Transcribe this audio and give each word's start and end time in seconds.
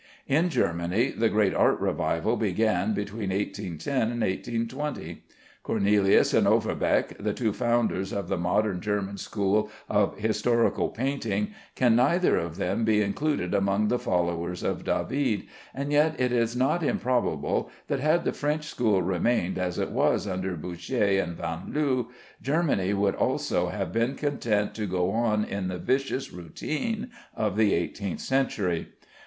In 0.25 0.49
Germany 0.49 1.11
the 1.11 1.29
great 1.29 1.53
art 1.53 1.79
revival 1.79 2.35
began 2.35 2.95
between 2.95 3.29
1810 3.29 3.93
and 4.09 4.21
1820. 4.23 5.23
Cornelius 5.61 6.33
and 6.33 6.47
Overbeck, 6.47 7.19
the 7.19 7.33
two 7.35 7.53
founders 7.53 8.11
of 8.11 8.27
the 8.27 8.35
modern 8.35 8.81
German 8.81 9.19
school 9.19 9.69
of 9.87 10.17
historical 10.17 10.89
painting, 10.89 11.51
can 11.75 11.95
neither 11.95 12.35
of 12.35 12.57
them 12.57 12.83
be 12.83 13.03
included 13.03 13.53
among 13.53 13.89
the 13.89 13.99
followers 13.99 14.63
of 14.63 14.83
David, 14.83 15.43
and 15.71 15.91
yet 15.91 16.19
it 16.19 16.31
is 16.31 16.55
not 16.55 16.81
improbable 16.81 17.69
that 17.87 17.99
had 17.99 18.25
the 18.25 18.33
French 18.33 18.65
school 18.65 19.03
remained 19.03 19.59
as 19.59 19.77
it 19.77 19.91
was 19.91 20.25
under 20.25 20.55
Boucher 20.55 21.21
and 21.21 21.37
Vanloo, 21.37 22.07
Germany 22.41 22.95
would 22.95 23.13
also 23.13 23.69
have 23.69 23.91
been 23.93 24.15
content 24.15 24.73
to 24.73 24.87
go 24.87 25.11
on 25.11 25.45
in 25.45 25.67
the 25.67 25.77
vicious 25.77 26.31
routine 26.33 27.11
of 27.35 27.55
the 27.55 27.75
eighteenth 27.75 28.21
century. 28.21 28.89